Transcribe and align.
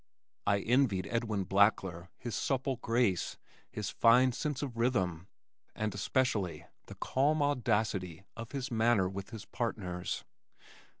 I 0.47 0.61
envied 0.61 1.05
Edwin 1.11 1.43
Blackler 1.45 2.07
his 2.17 2.33
supple 2.33 2.77
grace, 2.77 3.37
his 3.69 3.91
fine 3.91 4.31
sense 4.31 4.63
of 4.63 4.75
rhythm, 4.75 5.27
and 5.75 5.93
especially 5.93 6.65
the 6.87 6.95
calm 6.95 7.43
audacity 7.43 8.23
of 8.35 8.51
his 8.51 8.71
manner 8.71 9.07
with 9.07 9.29
his 9.29 9.45
partners. 9.45 10.25